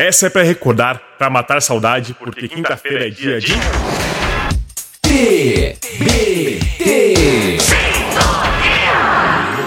[0.00, 3.52] Essa é para recordar, para matar saudade, porque quinta-feira é dia de.
[5.02, 5.98] TBT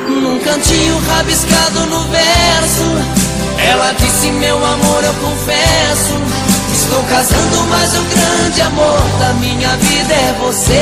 [0.08, 2.84] Num cantinho rabiscado no verso,
[3.60, 6.16] ela disse: Meu amor, eu confesso.
[6.74, 10.82] Estou casando, mas o grande amor da minha vida é você.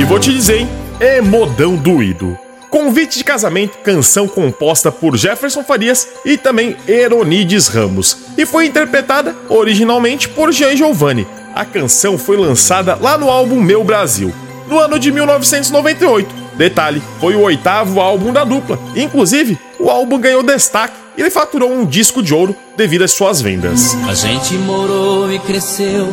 [0.00, 0.68] E vou te dizer, hein?
[1.00, 2.38] É modão doído.
[2.70, 9.34] Convite de Casamento, canção composta por Jefferson Farias e também Eronides Ramos, e foi interpretada
[9.48, 11.26] originalmente por Jean Giovanni.
[11.54, 14.32] A canção foi lançada lá no álbum Meu Brasil,
[14.68, 16.34] no ano de 1998.
[16.56, 18.78] Detalhe, foi o oitavo álbum da dupla.
[18.94, 23.40] Inclusive, o álbum ganhou destaque e ele faturou um disco de ouro devido às suas
[23.40, 23.96] vendas.
[24.08, 26.08] A gente morou e cresceu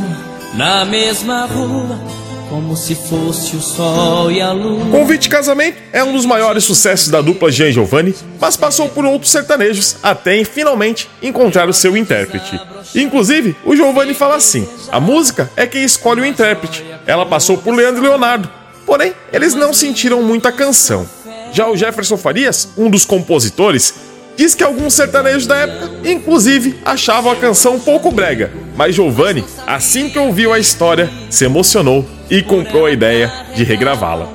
[0.54, 2.00] na mesma rua
[2.50, 4.86] como se fosse o sol e a lua.
[4.92, 9.32] Convite Casamento é um dos maiores sucessos da dupla Jean Giovanni, mas passou por outros
[9.32, 12.60] sertanejos até finalmente encontrar o seu intérprete.
[12.94, 16.86] Inclusive, o Giovanni fala assim: a música é quem escolhe o intérprete.
[17.06, 18.50] Ela passou por Leandro e Leonardo,
[18.86, 21.08] porém eles não sentiram muito a canção.
[21.52, 23.94] Já o Jefferson Farias, um dos compositores,
[24.38, 29.46] Diz que alguns sertanejos da época, inclusive, achavam a canção um pouco brega, mas Giovanni,
[29.66, 34.28] assim que ouviu a história, se emocionou e comprou a ideia de regravá-la.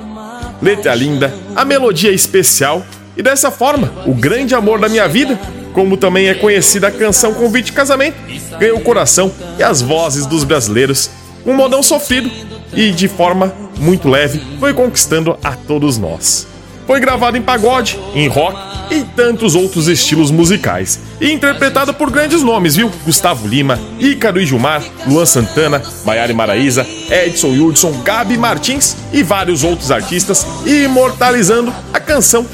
[0.63, 2.85] Letra linda, a melodia especial
[3.17, 5.39] e dessa forma, o grande amor da minha vida,
[5.75, 8.17] como também é conhecida a canção Convite de Casamento,
[8.59, 11.11] ganhou o coração e as vozes dos brasileiros,
[11.45, 12.31] um modão sofrido
[12.73, 16.47] e de forma muito leve foi conquistando a todos nós.
[16.87, 21.01] Foi gravado em pagode, em rock e tantos outros estilos musicais.
[21.21, 22.91] E interpretado por grandes nomes, viu?
[23.05, 29.65] Gustavo Lima, Ícaro e Gilmar, Luan Santana, Maiara Maraíza, Edson Hudson, Gabi Martins e vários
[29.65, 32.47] outros artistas, imortalizando a canção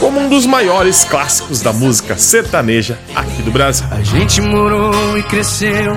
[0.00, 3.86] como um dos maiores clássicos da música sertaneja aqui do Brasil.
[3.90, 5.94] A gente morou e cresceu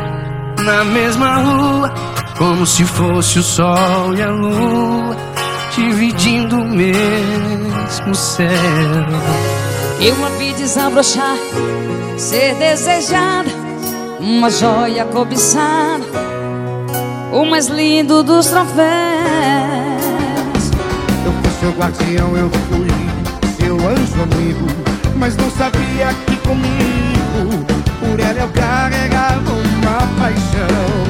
[0.63, 1.93] na mesma rua,
[2.37, 5.15] como se fosse o sol e a lua
[5.75, 8.47] dividindo o mesmo céu.
[9.99, 11.35] Eu a vi desabrochar,
[12.17, 13.49] ser desejada,
[14.19, 16.05] uma joia cobiçada,
[17.33, 18.77] o mais lindo dos troféus.
[21.25, 22.87] Eu fui seu guardião, eu fui
[23.59, 24.67] seu anjo amigo,
[25.15, 27.65] mas não sabia que comigo,
[27.99, 31.07] por ela eu carregava uma paixão.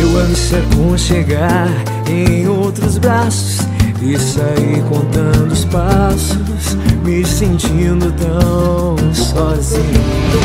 [0.00, 0.62] Eu ânsia
[0.98, 1.68] chegar
[2.08, 3.60] em outros braços
[4.02, 6.76] e sair contando os passos,
[7.38, 10.40] sentindo tão sozinho.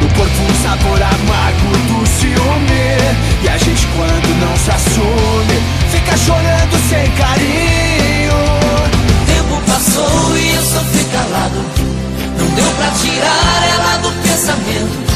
[0.00, 3.40] No corpo um sabor amargo do ciúme.
[3.42, 8.36] E a gente quando não se assume Fica chorando sem carinho.
[8.36, 11.64] O tempo passou e eu sofri calado.
[12.38, 15.10] Não deu pra tirar ela do pensamento.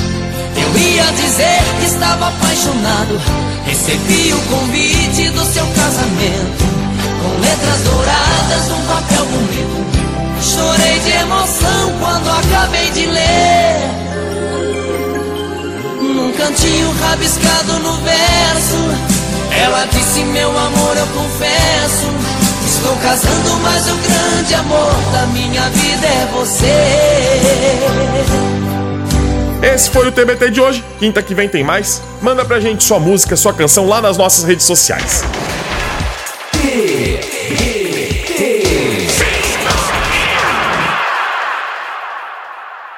[0.57, 3.21] Eu ia dizer que estava apaixonado.
[3.67, 6.65] Recebi o convite do seu casamento.
[7.21, 8.64] Com letras douradas
[16.45, 18.77] cantinho rabiscado no verso
[19.63, 22.07] Ela disse meu amor eu confesso
[22.67, 26.75] Estou casando mas o grande amor da minha vida é você
[29.63, 30.85] esse foi o TBT de hoje.
[30.99, 32.03] Quinta que vem tem mais.
[32.21, 35.25] Manda pra gente sua música, sua canção lá nas nossas redes sociais.